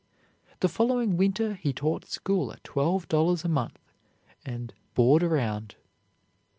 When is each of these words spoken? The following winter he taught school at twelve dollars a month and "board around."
The 0.61 0.67
following 0.67 1.15
winter 1.15 1.53
he 1.53 1.73
taught 1.73 2.05
school 2.07 2.51
at 2.51 2.63
twelve 2.63 3.07
dollars 3.07 3.45
a 3.45 3.47
month 3.47 3.77
and 4.43 4.73
"board 4.95 5.21
around." 5.21 5.75